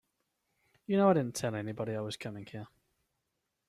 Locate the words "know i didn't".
0.97-1.35